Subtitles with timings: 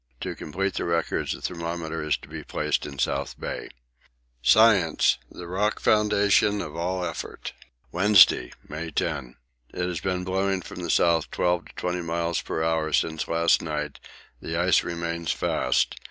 [0.21, 3.69] To complete the records a thermometer is to be placed in South Bay.
[4.41, 7.53] Science the rock foundation of all effort!!
[7.91, 9.35] Wednesday, May 10.
[9.71, 13.61] It has been blowing from the South 12 to 20 miles per hour since last
[13.61, 13.99] night;
[14.41, 15.93] the ice remains fast.